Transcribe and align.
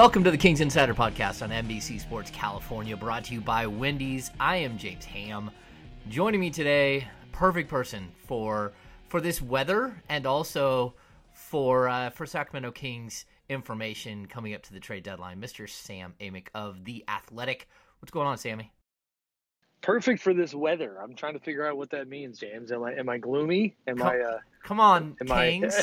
Welcome 0.00 0.24
to 0.24 0.30
the 0.30 0.38
Kings 0.38 0.62
Insider 0.62 0.94
Podcast 0.94 1.42
on 1.42 1.50
NBC 1.50 2.00
Sports 2.00 2.30
California, 2.30 2.96
brought 2.96 3.24
to 3.24 3.34
you 3.34 3.42
by 3.42 3.66
Wendy's. 3.66 4.30
I 4.40 4.56
am 4.56 4.78
James 4.78 5.04
Ham. 5.04 5.50
Joining 6.08 6.40
me 6.40 6.48
today, 6.48 7.06
perfect 7.32 7.68
person 7.68 8.10
for 8.26 8.72
for 9.08 9.20
this 9.20 9.42
weather 9.42 10.02
and 10.08 10.24
also 10.24 10.94
for 11.34 11.86
uh, 11.86 12.08
for 12.08 12.24
Sacramento 12.24 12.70
Kings 12.70 13.26
information 13.50 14.24
coming 14.24 14.54
up 14.54 14.62
to 14.62 14.72
the 14.72 14.80
trade 14.80 15.02
deadline, 15.02 15.38
Mr. 15.38 15.68
Sam 15.68 16.14
Amick 16.18 16.46
of 16.54 16.86
the 16.86 17.04
Athletic. 17.06 17.68
What's 17.98 18.10
going 18.10 18.26
on, 18.26 18.38
Sammy? 18.38 18.72
Perfect 19.82 20.22
for 20.22 20.34
this 20.34 20.54
weather. 20.54 20.98
I'm 21.02 21.14
trying 21.14 21.34
to 21.34 21.40
figure 21.40 21.66
out 21.66 21.76
what 21.76 21.90
that 21.90 22.08
means, 22.08 22.38
James. 22.38 22.72
Am 22.72 22.82
I 22.84 22.94
am 22.94 23.08
I 23.08 23.18
gloomy? 23.18 23.76
Am 23.86 23.98
Come- 23.98 24.06
I 24.06 24.18
uh, 24.20 24.38
Come 24.62 24.78
on, 24.80 25.16
am 25.22 25.26
Kings. 25.26 25.74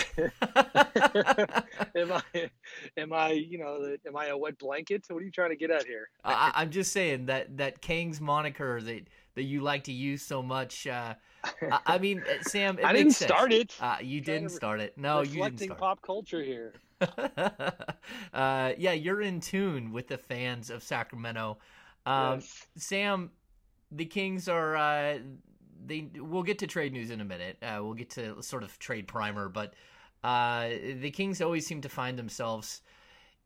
I 0.42 1.64
am 1.96 2.12
I 2.14 2.50
am 2.98 3.14
I 3.14 3.32
you 3.32 3.58
know 3.58 3.96
am 4.06 4.16
I 4.16 4.28
a 4.28 4.38
wet 4.38 4.58
blanket? 4.60 5.06
What 5.10 5.22
are 5.22 5.26
you 5.26 5.32
trying 5.32 5.50
to 5.50 5.56
get 5.56 5.72
at 5.72 5.86
here? 5.86 6.10
I, 6.24 6.52
I'm 6.56 6.70
just 6.70 6.92
saying 6.92 7.26
that 7.28 7.58
that 7.58 7.82
Kings 7.82 8.22
moniker 8.22 8.82
that 8.82 9.08
that 9.36 9.44
you 9.44 9.62
like 9.62 9.84
to 9.86 9.92
use 9.94 10.22
so 10.24 10.42
much. 10.44 10.86
Uh, 10.88 11.14
I, 11.44 11.80
I 11.86 11.98
mean, 12.00 12.22
uh, 12.28 12.42
Sam, 12.44 12.78
it 12.80 12.86
I 12.86 12.94
didn't 12.94 13.12
sense. 13.14 13.30
start 13.32 13.52
it. 13.54 13.76
Uh, 13.80 13.98
you 14.02 14.22
didn't 14.22 14.50
start 14.50 14.80
it. 14.80 14.98
No, 14.98 15.20
you 15.22 15.26
didn't 15.26 15.36
Reflecting 15.38 15.68
start. 15.70 15.80
pop 15.80 16.02
culture 16.02 16.44
here. 16.44 16.74
uh, 18.34 18.74
yeah, 18.78 18.94
you're 18.94 19.22
in 19.22 19.40
tune 19.40 19.92
with 19.92 20.08
the 20.08 20.18
fans 20.18 20.70
of 20.70 20.82
Sacramento. 20.84 21.58
Um, 22.06 22.36
Yes. 22.36 22.68
Sam, 22.78 23.32
the 23.92 24.06
Kings 24.06 24.48
are. 24.48 24.76
Uh, 24.76 25.20
they. 25.86 26.10
We'll 26.16 26.44
get 26.44 26.60
to 26.60 26.68
trade 26.68 26.94
news 26.94 27.10
in 27.10 27.22
a 27.22 27.26
minute. 27.26 27.58
Uh, 27.62 27.80
we'll 27.82 27.94
get 27.94 28.10
to 28.12 28.42
sort 28.42 28.64
of 28.64 28.78
trade 28.80 29.08
primer, 29.08 29.50
but 29.50 29.74
uh, 30.24 30.70
the 31.00 31.12
Kings 31.12 31.42
always 31.42 31.66
seem 31.66 31.82
to 31.82 31.90
find 31.90 32.18
themselves 32.18 32.82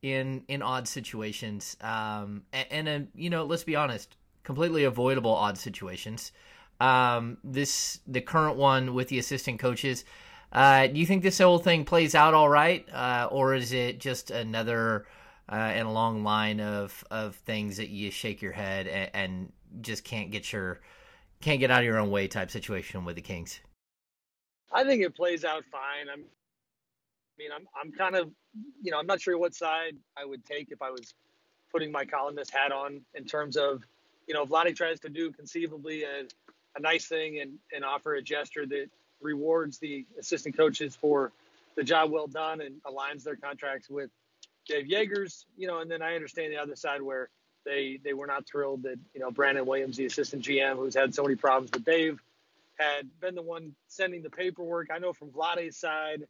in 0.01 0.43
in 0.47 0.61
odd 0.61 0.87
situations. 0.87 1.77
Um, 1.81 2.43
a- 2.53 2.73
and, 2.73 2.89
uh, 2.89 2.99
you 3.15 3.29
know, 3.29 3.45
let's 3.45 3.63
be 3.63 3.75
honest, 3.75 4.15
completely 4.43 4.83
avoidable 4.83 5.31
odd 5.31 5.57
situations. 5.57 6.31
Um, 6.79 7.37
this 7.43 7.99
the 8.07 8.21
current 8.21 8.57
one 8.57 8.93
with 8.93 9.09
the 9.09 9.19
assistant 9.19 9.59
coaches. 9.59 10.03
Uh, 10.51 10.87
do 10.87 10.99
you 10.99 11.05
think 11.05 11.23
this 11.23 11.37
whole 11.37 11.59
thing 11.59 11.85
plays 11.85 12.13
out 12.13 12.33
all 12.33 12.49
right, 12.49 12.85
uh, 12.91 13.29
or 13.31 13.53
is 13.53 13.71
it 13.71 13.99
just 13.99 14.31
another 14.31 15.05
uh, 15.47 15.71
in 15.75 15.85
a 15.85 15.91
long 15.91 16.23
line 16.23 16.59
of 16.59 17.03
of 17.11 17.35
things 17.35 17.77
that 17.77 17.89
you 17.89 18.09
shake 18.11 18.41
your 18.41 18.51
head 18.51 18.87
and, 18.87 19.09
and 19.13 19.51
just 19.81 20.03
can't 20.03 20.31
get 20.31 20.51
your 20.51 20.79
can't 21.41 21.59
get 21.59 21.71
out 21.71 21.79
of 21.79 21.85
your 21.85 21.97
own 21.97 22.11
way 22.11 22.27
type 22.27 22.51
situation 22.51 23.03
with 23.03 23.15
the 23.15 23.21
Kings? 23.21 23.59
I 24.71 24.83
think 24.83 25.03
it 25.03 25.15
plays 25.15 25.43
out 25.43 25.63
fine. 25.71 26.07
I'm, 26.11 26.21
I 26.21 27.35
mean, 27.37 27.49
I'm, 27.53 27.67
I'm 27.79 27.91
kind 27.91 28.15
of, 28.15 28.31
you 28.81 28.91
know, 28.91 28.99
I'm 28.99 29.07
not 29.07 29.19
sure 29.19 29.37
what 29.37 29.55
side 29.55 29.95
I 30.15 30.23
would 30.23 30.45
take 30.45 30.71
if 30.71 30.81
I 30.81 30.91
was 30.91 31.13
putting 31.71 31.91
my 31.91 32.05
columnist 32.05 32.51
hat 32.51 32.71
on 32.71 33.01
in 33.15 33.25
terms 33.25 33.57
of, 33.57 33.83
you 34.27 34.33
know, 34.33 34.45
Vlade 34.45 34.75
tries 34.75 34.99
to 35.01 35.09
do 35.09 35.31
conceivably 35.31 36.03
a, 36.03 36.25
a 36.77 36.79
nice 36.79 37.07
thing 37.07 37.39
and, 37.39 37.53
and 37.73 37.83
offer 37.83 38.13
a 38.15 38.21
gesture 38.21 38.65
that 38.67 38.87
rewards 39.21 39.77
the 39.79 40.05
assistant 40.19 40.55
coaches 40.55 40.95
for 40.95 41.31
the 41.75 41.83
job 41.83 42.11
well 42.11 42.27
done 42.27 42.61
and 42.61 42.75
aligns 42.83 43.23
their 43.23 43.35
contracts 43.35 43.89
with 43.89 44.09
Dave 44.67 44.87
Joerger's, 44.87 45.45
you 45.57 45.67
know, 45.67 45.79
and 45.79 45.89
then 45.89 46.01
I 46.01 46.15
understand 46.15 46.51
the 46.51 46.57
other 46.57 46.75
side 46.75 47.01
where 47.01 47.29
they 47.65 47.99
they 48.03 48.13
were 48.13 48.27
not 48.27 48.47
thrilled 48.47 48.83
that, 48.83 48.97
you 49.13 49.19
know, 49.19 49.31
Brandon 49.31 49.65
Williams, 49.65 49.97
the 49.97 50.05
assistant 50.05 50.43
GM, 50.43 50.77
who's 50.77 50.95
had 50.95 51.13
so 51.13 51.23
many 51.23 51.35
problems 51.35 51.71
with 51.73 51.85
Dave, 51.85 52.19
had 52.77 53.07
been 53.19 53.35
the 53.35 53.41
one 53.41 53.75
sending 53.87 54.23
the 54.23 54.29
paperwork. 54.29 54.89
I 54.91 54.99
know 54.99 55.13
from 55.13 55.29
Vlade's 55.29 55.77
side 55.77 56.23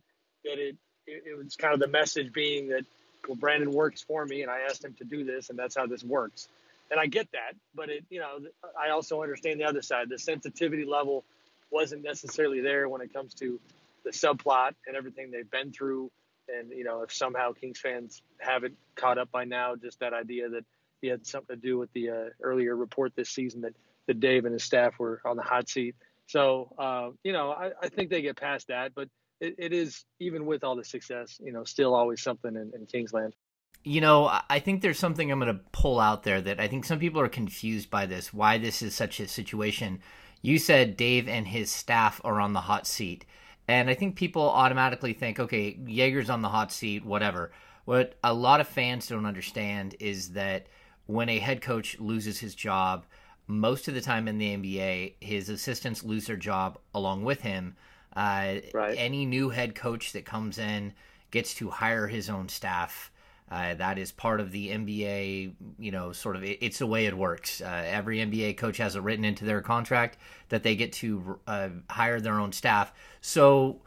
that 0.44 0.60
it, 0.60 0.76
it, 1.08 1.24
it 1.26 1.38
was 1.38 1.56
kind 1.56 1.74
of 1.74 1.80
the 1.80 1.88
message 1.88 2.34
being 2.34 2.70
that, 2.70 2.86
well, 3.28 3.36
Brandon 3.36 3.72
works 3.72 4.02
for 4.02 4.26
me 4.26 4.42
and 4.42 4.52
I 4.52 4.62
asked 4.70 4.84
him 4.84 4.94
to 4.96 5.04
do 5.04 5.24
this 5.24 5.50
and 5.50 5.58
that's 5.58 5.76
how 5.76 5.86
this 5.86 6.04
works. 6.04 6.48
And 6.90 7.00
I 7.00 7.06
get 7.06 7.32
that, 7.32 7.56
but 7.74 7.90
it, 7.90 8.04
you 8.10 8.20
know, 8.20 8.40
I 8.78 8.90
also 8.90 9.22
understand 9.22 9.62
the 9.62 9.64
other 9.64 9.82
side. 9.82 10.10
The 10.10 10.20
sensitivity 10.20 10.84
level 10.84 11.24
wasn't 11.70 12.04
necessarily 12.04 12.60
there 12.60 12.90
when 12.90 13.02
it 13.02 13.14
comes 13.14 13.34
to 13.36 13.60
the 14.04 14.10
subplot 14.10 14.74
and 14.86 14.98
everything 14.98 15.32
they've 15.32 15.50
been 15.50 15.72
through. 15.72 16.12
And, 16.48 16.72
you 16.72 16.84
know, 16.84 17.02
if 17.02 17.14
somehow 17.14 17.54
Kings 17.54 17.80
fans 17.80 18.22
haven't 18.38 18.76
caught 18.96 19.18
up 19.18 19.32
by 19.32 19.46
now, 19.46 19.76
just 19.76 20.00
that 20.00 20.14
idea 20.14 20.50
that 20.50 20.66
he 21.02 21.08
had 21.08 21.26
something 21.26 21.56
to 21.56 21.62
do 21.62 21.78
with 21.78 21.92
the 21.94 22.10
uh, 22.10 22.14
earlier 22.42 22.76
report 22.76 23.14
this 23.16 23.30
season 23.30 23.62
that, 23.62 23.74
that 24.08 24.20
Dave 24.20 24.46
and 24.46 24.54
his 24.54 24.64
staff 24.64 25.00
were 25.00 25.22
on 25.26 25.38
the 25.38 25.44
hot 25.44 25.70
seat. 25.70 25.96
So, 26.28 26.74
uh, 26.78 27.10
you 27.24 27.34
know, 27.34 27.52
I, 27.52 27.72
I 27.82 27.90
think 27.90 28.10
they 28.10 28.22
get 28.22 28.38
past 28.38 28.68
that, 28.68 28.94
but 28.96 29.10
it, 29.40 29.56
it 29.58 29.74
is, 29.74 30.06
even 30.20 30.46
with 30.46 30.64
all 30.64 30.76
the 30.76 30.84
success, 30.86 31.40
you 31.44 31.52
know, 31.52 31.64
still 31.64 31.96
always 31.96 32.22
something 32.22 32.56
in, 32.56 32.72
in 32.76 32.86
Kingsland. 32.86 33.36
You 33.84 34.02
know, 34.02 34.28
I- 34.28 34.44
I 34.50 34.60
think 34.60 34.82
there's 34.82 35.00
something 35.00 35.32
I'm 35.32 35.40
going 35.40 35.56
to 35.56 35.64
pull 35.72 36.00
out 36.00 36.24
there 36.24 36.42
that 36.42 36.60
I 36.60 36.68
think 36.68 36.86
some 36.86 37.00
people 37.00 37.22
are 37.22 37.30
confused 37.30 37.90
by 37.90 38.06
this, 38.06 38.34
why 38.34 38.58
this 38.58 38.82
is 38.82 38.94
such 38.94 39.20
a 39.20 39.28
situation. 39.28 40.00
You 40.42 40.60
said 40.60 40.98
Dave 40.98 41.28
and 41.28 41.48
his 41.48 41.72
staff 41.72 42.22
are 42.24 42.40
on 42.40 42.54
the 42.54 42.62
hot 42.62 42.86
seat. 42.88 43.26
And 43.68 43.90
I 43.90 43.94
think 43.94 44.16
people 44.16 44.50
automatically 44.50 45.14
think, 45.14 45.40
okay, 45.40 45.76
Joerger's 45.76 46.30
on 46.30 46.42
the 46.42 46.50
hot 46.50 46.72
seat, 46.72 47.06
whatever. 47.06 47.52
What 47.86 48.16
a 48.24 48.34
lot 48.34 48.60
of 48.62 48.68
fans 48.68 49.08
don't 49.08 49.26
understand 49.26 49.96
is 50.00 50.34
that 50.34 50.68
when 51.06 51.30
a 51.30 51.40
head 51.40 51.62
coach 51.62 52.00
loses 52.00 52.40
his 52.40 52.56
job, 52.56 53.06
most 53.48 53.88
of 53.88 53.94
the 53.94 54.02
time 54.02 54.28
in 54.28 54.38
the 54.38 54.56
NBA, 54.58 55.16
his 55.20 55.50
assistants 55.50 56.04
lose 56.04 56.28
their 56.28 56.38
job 56.38 56.78
along 56.94 57.24
with 57.24 57.42
him. 57.42 57.76
Uh, 58.16 58.56
Right. 58.74 58.96
Any 58.98 59.26
new 59.26 59.50
head 59.50 59.76
coach 59.76 60.14
that 60.14 60.26
comes 60.26 60.58
in 60.58 60.94
gets 61.32 61.54
to 61.56 61.70
hire 61.70 62.08
his 62.08 62.30
own 62.30 62.50
staff. 62.50 63.12
Uh, 63.52 63.74
that 63.74 63.98
is 63.98 64.14
part 64.14 64.40
of 64.40 64.54
the 64.54 64.70
NBA, 64.70 65.54
you 65.78 65.92
know, 65.92 66.14
sort 66.14 66.38
of. 66.38 66.44
It, 66.44 66.60
it's 66.62 66.80
the 66.80 66.88
way 66.88 67.06
it 67.06 67.18
works. 67.18 67.60
Uh, 67.60 67.84
every 67.86 68.20
NBA 68.20 68.56
coach 68.56 68.78
has 68.78 68.96
it 68.96 69.02
written 69.02 69.26
into 69.26 69.44
their 69.44 69.62
contract 69.62 70.18
that 70.48 70.64
they 70.64 70.76
get 70.78 70.94
to 70.94 71.38
uh, 71.48 71.70
hire 71.90 72.22
their 72.22 72.40
own 72.40 72.54
staff. 72.54 72.94
So 73.20 73.82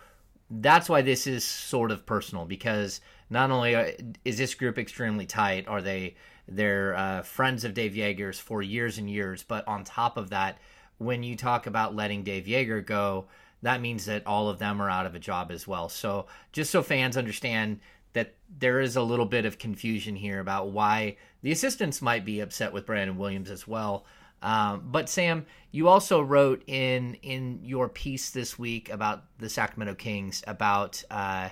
that's 0.50 0.90
why 0.90 1.00
this 1.00 1.26
is 1.26 1.44
sort 1.44 1.90
of 1.90 2.04
personal 2.04 2.44
because 2.44 3.00
not 3.30 3.50
only 3.50 3.74
are, 3.74 3.90
is 4.24 4.36
this 4.36 4.54
group 4.54 4.78
extremely 4.78 5.24
tight, 5.24 5.66
are 5.66 5.80
they 5.80 6.16
they're 6.46 6.94
uh, 6.94 7.22
friends 7.22 7.64
of 7.64 7.72
Dave 7.72 7.92
Joerger's 7.92 8.38
for 8.38 8.60
years 8.60 8.98
and 8.98 9.08
years, 9.08 9.42
but 9.42 9.66
on 9.66 9.82
top 9.82 10.18
of 10.18 10.28
that, 10.30 10.58
when 10.98 11.22
you 11.22 11.36
talk 11.36 11.66
about 11.66 11.96
letting 11.96 12.22
Dave 12.22 12.44
Joerger 12.44 12.84
go, 12.84 13.26
that 13.62 13.80
means 13.80 14.04
that 14.04 14.26
all 14.26 14.50
of 14.50 14.58
them 14.58 14.82
are 14.82 14.90
out 14.90 15.06
of 15.06 15.14
a 15.14 15.18
job 15.18 15.50
as 15.50 15.66
well. 15.66 15.88
So 15.88 16.26
just 16.52 16.70
so 16.70 16.82
fans 16.82 17.16
understand 17.16 17.80
that 18.14 18.34
there 18.58 18.80
is 18.80 18.96
a 18.96 19.02
little 19.02 19.26
bit 19.26 19.44
of 19.44 19.58
confusion 19.58 20.16
here 20.16 20.40
about 20.40 20.70
why 20.70 21.16
the 21.42 21.52
assistants 21.52 22.00
might 22.00 22.24
be 22.24 22.40
upset 22.40 22.72
with 22.72 22.86
Brandon 22.86 23.18
Williams 23.18 23.50
as 23.50 23.68
well. 23.68 24.06
Um, 24.42 24.88
but 24.90 25.08
Sam, 25.08 25.46
you 25.70 25.88
also 25.88 26.20
wrote 26.20 26.62
in 26.66 27.14
in 27.22 27.60
your 27.62 27.88
piece 27.88 28.30
this 28.30 28.58
week 28.58 28.90
about 28.90 29.24
the 29.38 29.48
Sacramento 29.48 29.94
Kings 29.94 30.44
about 30.46 31.02
uh, 31.10 31.48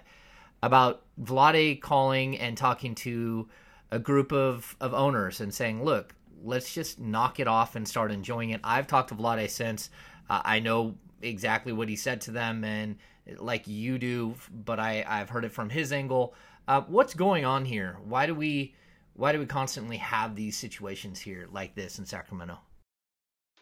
about 0.63 1.03
Vlade 1.21 1.81
calling 1.81 2.39
and 2.39 2.57
talking 2.57 2.95
to 2.97 3.49
a 3.91 3.99
group 3.99 4.31
of 4.31 4.77
of 4.79 4.93
owners 4.93 5.41
and 5.41 5.55
saying, 5.55 5.83
"Look, 5.83 6.15
let's 6.45 6.73
just 6.73 7.01
knock 7.01 7.41
it 7.41 7.49
off 7.49 7.77
and 7.77 7.89
start 7.89 8.13
enjoying 8.13 8.51
it." 8.51 8.61
I've 8.63 8.87
talked 8.87 9.09
to 9.09 9.15
Vlade 9.15 9.49
since. 9.49 9.89
Uh, 10.29 10.43
I 10.45 10.61
know 10.61 10.95
exactly 11.23 11.73
what 11.73 11.89
he 11.89 11.97
said 11.97 12.21
to 12.23 12.31
them, 12.31 12.63
and 12.63 12.97
like 13.39 13.67
you 13.67 13.97
do, 13.99 14.35
but 14.53 14.79
I 14.79 15.03
I've 15.09 15.31
heard 15.31 15.47
it 15.47 15.53
from 15.53 15.71
his 15.71 15.93
angle. 15.93 16.35
Uh, 16.69 16.83
what's 16.83 17.15
going 17.15 17.45
on 17.45 17.65
here? 17.65 17.99
Why 18.05 18.27
do 18.27 18.35
we 18.35 18.75
why 19.15 19.33
do 19.33 19.39
we 19.39 19.47
constantly 19.47 19.99
have 19.99 20.37
these 20.37 20.57
situations 20.57 21.21
here 21.21 21.47
like 21.53 21.75
this 21.75 21.99
in 21.99 22.07
Sacramento? 22.07 22.59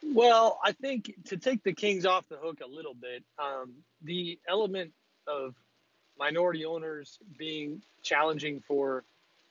Well, 0.03 0.61
I 0.65 0.73
think 0.73 1.13
to 1.27 1.37
take 1.37 1.63
the 1.63 1.73
Kings 1.73 2.07
off 2.07 2.29
the 2.29 2.37
hook 2.37 2.61
a 2.65 2.69
little 2.69 2.95
bit, 2.95 3.25
um, 3.39 3.73
the 4.03 4.39
element 4.49 4.93
of 5.27 5.55
minority 6.19 6.65
owners 6.65 7.19
being 7.37 7.83
challenging 8.03 8.61
for 8.61 9.05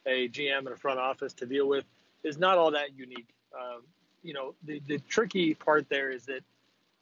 a 0.05 0.29
GM 0.29 0.59
and 0.59 0.69
a 0.69 0.77
front 0.77 0.99
office 0.99 1.33
to 1.33 1.45
deal 1.45 1.67
with 1.67 1.85
is 2.23 2.37
not 2.37 2.57
all 2.57 2.71
that 2.71 2.97
unique. 2.97 3.29
Um, 3.53 3.81
you 4.23 4.33
know, 4.33 4.53
the, 4.63 4.81
the 4.87 4.99
tricky 4.99 5.53
part 5.53 5.87
there 5.89 6.11
is 6.11 6.25
that 6.25 6.41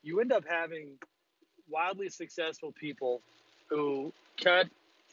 you 0.03 0.19
end 0.21 0.31
up 0.31 0.43
having 0.47 0.97
wildly 1.69 2.09
successful 2.09 2.71
people 2.71 3.21
who 3.69 4.13
cut 4.41 4.67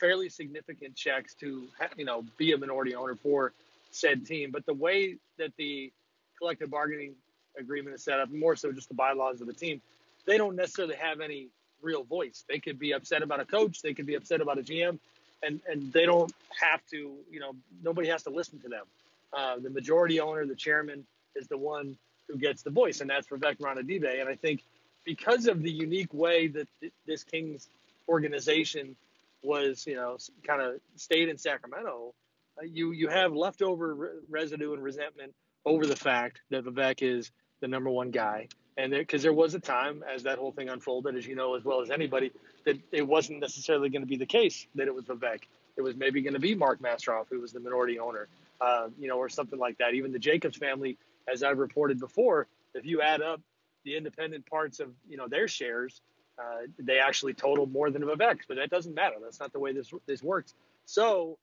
fairly 0.04 0.28
significant 0.28 0.94
checks 0.94 1.34
to, 1.34 1.66
you 1.96 2.04
know, 2.04 2.22
be 2.36 2.52
a 2.52 2.58
minority 2.58 2.94
owner 2.94 3.14
for 3.14 3.52
said 3.90 4.26
team. 4.26 4.50
But 4.50 4.66
the 4.66 4.74
way 4.74 5.16
that 5.38 5.52
the 5.56 5.90
collective 6.38 6.70
bargaining 6.70 7.14
agreement 7.58 7.94
is 7.94 8.04
set 8.04 8.20
up, 8.20 8.30
more 8.30 8.54
so 8.54 8.70
just 8.70 8.88
the 8.88 8.94
bylaws 8.94 9.40
of 9.40 9.46
the 9.46 9.54
team, 9.54 9.80
they 10.26 10.36
don't 10.36 10.56
necessarily 10.56 10.96
have 10.96 11.20
any 11.22 11.48
real 11.80 12.04
voice. 12.04 12.44
They 12.46 12.58
could 12.58 12.78
be 12.78 12.92
upset 12.92 13.22
about 13.22 13.40
a 13.40 13.46
coach, 13.46 13.80
they 13.80 13.94
could 13.94 14.04
be 14.04 14.14
upset 14.14 14.42
about 14.42 14.58
a 14.58 14.62
GM, 14.62 14.98
and 15.42 15.60
and 15.66 15.90
they 15.92 16.04
don't 16.04 16.32
have 16.60 16.80
to. 16.90 17.16
You 17.30 17.40
know, 17.40 17.52
nobody 17.82 18.08
has 18.08 18.22
to 18.24 18.30
listen 18.30 18.60
to 18.60 18.68
them. 18.68 18.84
Uh, 19.32 19.56
the 19.58 19.70
majority 19.70 20.20
owner, 20.20 20.44
the 20.44 20.54
chairman, 20.54 21.06
is 21.34 21.46
the 21.48 21.58
one 21.58 21.96
who 22.28 22.36
gets 22.36 22.62
the 22.62 22.70
voice, 22.70 23.00
and 23.00 23.08
that's 23.08 23.28
Vivek 23.28 23.56
Ranadive. 23.56 24.20
And 24.20 24.28
I 24.28 24.34
think 24.34 24.64
because 25.04 25.46
of 25.46 25.62
the 25.62 25.70
unique 25.70 26.12
way 26.12 26.48
that 26.48 26.68
this 27.06 27.24
Kings 27.24 27.68
organization 28.06 28.96
was, 29.44 29.86
you 29.86 29.94
know, 29.94 30.16
kind 30.46 30.62
of 30.62 30.80
stayed 30.96 31.28
in 31.28 31.38
Sacramento, 31.38 32.14
uh, 32.58 32.64
you 32.64 32.92
you 32.92 33.08
have 33.08 33.32
leftover 33.32 33.94
re- 33.94 34.08
residue 34.28 34.72
and 34.72 34.82
resentment 34.82 35.34
over 35.64 35.86
the 35.86 35.96
fact 35.96 36.40
that 36.50 36.64
Vivek 36.64 37.02
is 37.02 37.30
the 37.60 37.68
number 37.68 37.90
one 37.90 38.10
guy. 38.10 38.48
And 38.76 38.92
because 38.92 39.22
there, 39.22 39.30
there, 39.30 39.38
was 39.38 39.54
a 39.54 39.60
time 39.60 40.02
as 40.12 40.24
that 40.24 40.38
whole 40.38 40.50
thing 40.50 40.68
unfolded, 40.68 41.16
as 41.16 41.26
you 41.26 41.36
know 41.36 41.54
as 41.54 41.64
well 41.64 41.80
as 41.80 41.90
anybody, 41.90 42.32
that 42.64 42.76
it 42.90 43.06
wasn't 43.06 43.40
necessarily 43.40 43.88
going 43.88 44.02
to 44.02 44.08
be 44.08 44.16
the 44.16 44.26
case 44.26 44.66
that 44.74 44.88
it 44.88 44.94
was 44.94 45.04
Vivek. 45.04 45.42
It 45.76 45.82
was 45.82 45.96
maybe 45.96 46.22
going 46.22 46.34
to 46.34 46.40
be 46.40 46.54
Mark 46.54 46.80
Mastrov, 46.80 47.26
who 47.30 47.40
was 47.40 47.52
the 47.52 47.60
minority 47.60 47.98
owner, 47.98 48.28
uh, 48.60 48.88
you 48.98 49.08
know, 49.08 49.16
or 49.16 49.28
something 49.28 49.58
like 49.58 49.78
that. 49.78 49.94
Even 49.94 50.12
the 50.12 50.18
Jacobs 50.18 50.56
family, 50.56 50.98
as 51.32 51.42
I've 51.42 51.58
reported 51.58 52.00
before, 52.00 52.46
if 52.74 52.84
you 52.84 53.00
add 53.00 53.22
up 53.22 53.40
the 53.84 53.96
independent 53.96 54.46
parts 54.46 54.80
of 54.80 54.90
you 55.08 55.16
know 55.16 55.28
their 55.28 55.46
shares, 55.46 56.00
uh, 56.38 56.66
they 56.78 56.98
actually 56.98 57.34
total 57.34 57.66
more 57.66 57.90
than 57.90 58.02
a 58.02 58.06
Vivek. 58.06 58.40
But 58.48 58.56
that 58.56 58.70
doesn't 58.70 58.94
matter. 58.94 59.16
That's 59.22 59.40
not 59.40 59.52
the 59.52 59.60
way 59.60 59.72
this 59.72 59.90
this 60.06 60.22
works. 60.22 60.54
So 60.84 61.38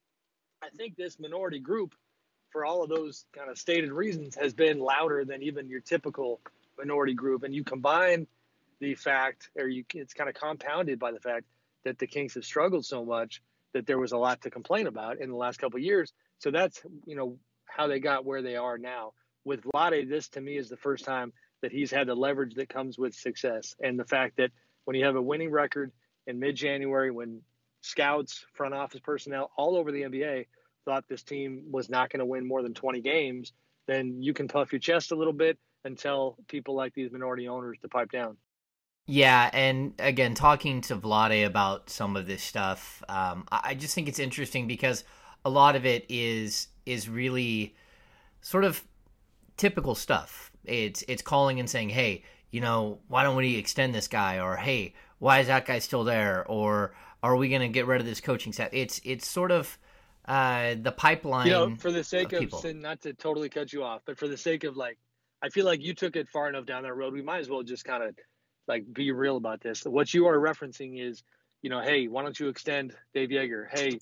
I 0.62 0.70
think 0.70 0.96
this 0.96 1.20
minority 1.20 1.60
group 1.60 1.96
for 2.52 2.66
all 2.66 2.84
of 2.84 2.90
those 2.90 3.26
kind 3.34 3.50
of 3.50 3.58
stated 3.58 3.92
reasons 3.92 4.36
has 4.36 4.54
been 4.54 4.80
louder 4.80 5.26
than 5.26 5.42
even 5.42 5.70
your 5.70 5.80
typical 5.80 6.40
minority 6.78 7.14
group 7.14 7.44
and 7.44 7.56
you 7.56 7.64
combine 7.64 8.28
the 8.80 8.96
fact 8.96 9.50
or 9.58 9.68
you 9.68 9.84
it's 9.94 10.14
kind 10.14 10.30
of 10.30 10.36
compounded 10.36 11.00
by 11.00 11.12
the 11.12 11.20
fact 11.20 11.46
that 11.86 11.98
the 12.00 12.08
kings 12.08 12.34
have 12.34 12.46
struggled 12.46 12.86
so 12.86 13.06
much 13.06 13.42
that 13.74 13.86
there 13.86 14.00
was 14.00 14.12
a 14.12 14.18
lot 14.18 14.42
to 14.42 14.50
complain 14.50 14.88
about 14.88 15.20
in 15.20 15.30
the 15.30 15.36
last 15.36 15.60
couple 15.60 15.80
years 15.80 16.12
so 16.40 16.52
that's 16.52 16.82
you 17.06 17.16
know 17.16 17.38
how 17.66 17.88
they 17.88 18.00
got 18.00 18.26
where 18.26 18.42
they 18.42 18.56
are 18.56 18.78
now 18.78 19.14
with 19.46 19.62
Vlade 19.64 20.10
this 20.10 20.28
to 20.30 20.42
me 20.42 20.58
is 20.58 20.70
the 20.70 20.78
first 20.78 21.06
time 21.06 21.32
that 21.62 21.72
he's 21.72 21.92
had 21.92 22.08
the 22.08 22.16
leverage 22.16 22.56
that 22.56 22.70
comes 22.70 22.98
with 22.98 23.14
success 23.14 23.76
and 23.80 23.98
the 23.98 24.06
fact 24.06 24.38
that 24.38 24.52
when 24.86 24.96
you 24.96 25.06
have 25.06 25.16
a 25.16 25.22
winning 25.22 25.52
record 25.52 25.92
in 26.28 26.40
mid-January 26.40 27.12
when 27.12 27.42
scouts 27.82 28.46
front 28.54 28.74
office 28.74 29.02
personnel 29.04 29.52
all 29.58 29.76
over 29.76 29.92
the 29.92 30.04
NBA 30.04 30.46
thought 30.86 31.06
this 31.08 31.24
team 31.24 31.64
was 31.72 31.90
not 31.90 32.10
going 32.10 32.20
to 32.20 32.26
win 32.26 32.48
more 32.48 32.62
than 32.62 32.74
20 32.74 33.02
games, 33.02 33.54
then 33.88 34.22
you 34.22 34.34
can 34.34 34.48
puff 34.48 34.72
your 34.72 34.80
chest 34.80 35.12
a 35.12 35.16
little 35.16 35.34
bit 35.34 35.58
and 35.84 35.98
tell 35.98 36.38
people 36.48 36.76
like 36.76 36.94
these 36.94 37.12
minority 37.12 37.48
owners 37.48 37.78
to 37.82 37.88
pipe 37.88 38.12
down. 38.12 38.38
Yeah, 39.08 39.50
and 39.52 39.94
again, 40.00 40.36
talking 40.36 40.82
to 40.82 40.96
Vlade 40.96 41.46
about 41.46 41.90
some 41.90 42.16
of 42.16 42.28
this 42.28 42.44
stuff, 42.44 43.04
um, 43.10 43.46
I 43.52 43.74
just 43.74 43.96
think 43.96 44.08
it's 44.08 44.20
interesting 44.20 44.68
because 44.68 45.04
a 45.44 45.50
lot 45.50 45.76
of 45.76 45.86
it 45.86 46.06
is 46.08 46.68
is 46.86 47.10
really 47.10 47.76
sort 48.42 48.64
of 48.64 48.84
typical 49.58 49.96
stuff. 49.96 50.52
It's 50.66 51.04
it's 51.08 51.24
calling 51.24 51.60
and 51.60 51.70
saying, 51.70 51.90
"Hey, 51.90 52.24
you 52.52 52.62
know, 52.62 53.00
why 53.08 53.24
don't 53.24 53.36
we 53.36 53.58
extend 53.58 53.94
this 53.96 54.08
guy?" 54.08 54.40
or 54.40 54.58
"Hey, 54.58 54.94
why 55.20 55.40
is 55.40 55.48
that 55.48 55.66
guy 55.66 55.80
still 55.80 56.04
there?" 56.04 56.46
or 56.48 56.94
"Are 57.24 57.36
we 57.36 57.50
going 57.50 57.62
to 57.62 57.70
get 57.70 57.88
rid 57.88 58.02
of 58.02 58.08
this 58.08 58.22
coaching 58.22 58.54
staff?" 58.54 58.70
It's 58.72 59.02
it's 59.04 59.28
sort 59.28 59.52
of 59.52 59.78
uh, 60.26 60.76
the 60.82 60.92
pipeline. 60.92 61.48
You 61.48 61.54
know, 61.54 61.76
for 61.76 61.92
the 61.92 62.04
sake 62.04 62.34
of, 62.34 62.54
of 62.54 62.76
not 62.76 63.02
to 63.02 63.14
totally 63.14 63.50
cut 63.50 63.74
you 63.74 63.84
off, 63.84 64.02
but 64.06 64.18
for 64.18 64.28
the 64.28 64.38
sake 64.38 64.64
of 64.64 64.78
like, 64.78 64.98
I 65.42 65.50
feel 65.50 65.66
like 65.66 65.82
you 65.82 65.94
took 65.94 66.16
it 66.16 66.30
far 66.30 66.48
enough 66.48 66.66
down 66.66 66.84
that 66.84 66.94
road. 66.94 67.14
We 67.14 67.22
might 67.22 67.40
as 67.40 67.50
well 67.50 67.64
just 67.64 67.86
kind 67.86 68.04
of 68.04 68.16
like 68.68 68.92
be 68.94 69.12
real 69.12 69.38
about 69.38 69.62
this. 69.62 69.84
What 69.84 70.14
you 70.14 70.28
are 70.28 70.38
referencing 70.38 71.04
is, 71.04 71.24
you 71.62 71.70
know, 71.70 71.82
hey, 71.82 72.08
why 72.08 72.24
don't 72.24 72.40
you 72.40 72.48
extend 72.50 72.96
Dave 73.14 73.30
Joerger? 73.30 73.66
Hey, 73.72 74.00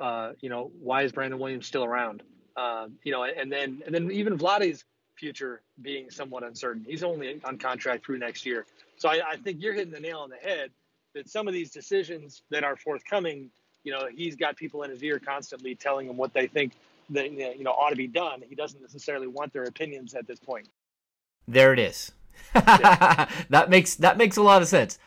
uh, 0.00 0.32
you 0.40 0.50
know, 0.50 0.70
why 0.78 1.02
is 1.02 1.12
Brandon 1.12 1.38
Williams 1.38 1.66
still 1.66 1.84
around? 1.84 2.22
Uh, 2.56 2.88
you 3.02 3.12
know, 3.12 3.24
and 3.24 3.50
then 3.50 3.82
and 3.86 3.94
then 3.94 4.10
even 4.10 4.38
Vlade's 4.38 4.84
future 5.18 5.62
being 5.82 6.10
somewhat 6.10 6.42
uncertain. 6.44 6.84
He's 6.86 7.02
only 7.02 7.40
on 7.44 7.58
contract 7.58 8.06
through 8.06 8.18
next 8.18 8.46
year. 8.46 8.66
So 8.96 9.08
I, 9.08 9.20
I 9.32 9.36
think 9.36 9.62
you're 9.62 9.74
hitting 9.74 9.92
the 9.92 10.00
nail 10.00 10.18
on 10.18 10.30
the 10.30 10.36
head 10.36 10.70
that 11.14 11.28
some 11.28 11.48
of 11.48 11.54
these 11.54 11.70
decisions 11.70 12.42
that 12.50 12.64
are 12.64 12.76
forthcoming 12.76 13.50
you 13.86 13.92
know, 13.92 14.08
he's 14.12 14.34
got 14.34 14.56
people 14.56 14.82
in 14.82 14.90
his 14.90 15.02
ear 15.04 15.20
constantly 15.20 15.76
telling 15.76 16.08
him 16.08 16.16
what 16.16 16.34
they 16.34 16.48
think 16.48 16.72
that 17.10 17.30
you 17.30 17.62
know 17.62 17.70
ought 17.70 17.90
to 17.90 17.96
be 17.96 18.08
done. 18.08 18.42
He 18.46 18.56
doesn't 18.56 18.82
necessarily 18.82 19.28
want 19.28 19.52
their 19.52 19.62
opinions 19.62 20.12
at 20.14 20.26
this 20.26 20.40
point. 20.40 20.68
There 21.46 21.72
it 21.72 21.78
is. 21.78 22.10
that 22.52 23.68
makes 23.68 23.94
that 23.94 24.18
makes 24.18 24.36
a 24.36 24.42
lot 24.42 24.60
of 24.60 24.66
sense. 24.66 24.98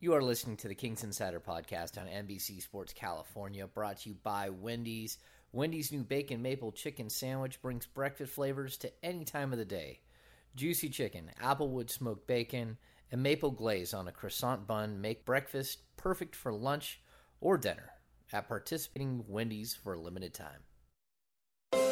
You 0.00 0.14
are 0.14 0.22
listening 0.22 0.56
to 0.58 0.68
the 0.68 0.74
Kings 0.74 1.04
Insider 1.04 1.38
podcast 1.38 1.96
on 1.96 2.08
NBC 2.08 2.60
Sports 2.60 2.92
California, 2.92 3.68
brought 3.68 4.00
to 4.00 4.10
you 4.10 4.16
by 4.24 4.50
Wendy's. 4.50 5.18
Wendy's 5.54 5.92
new 5.92 6.02
bacon 6.02 6.42
maple 6.42 6.72
chicken 6.72 7.08
sandwich 7.08 7.62
brings 7.62 7.86
breakfast 7.86 8.32
flavors 8.32 8.76
to 8.78 8.90
any 9.04 9.24
time 9.24 9.52
of 9.52 9.58
the 9.58 9.64
day. 9.64 10.00
Juicy 10.56 10.88
chicken, 10.88 11.30
applewood 11.40 11.90
smoked 11.90 12.26
bacon, 12.26 12.76
and 13.12 13.22
maple 13.22 13.52
glaze 13.52 13.94
on 13.94 14.08
a 14.08 14.12
croissant 14.12 14.66
bun 14.66 15.00
make 15.00 15.24
breakfast 15.24 15.78
perfect 15.96 16.34
for 16.34 16.52
lunch 16.52 17.00
or 17.40 17.56
dinner 17.56 17.90
at 18.32 18.48
participating 18.48 19.24
Wendy's 19.28 19.74
for 19.76 19.94
a 19.94 20.00
limited 20.00 20.34
time. 20.34 20.64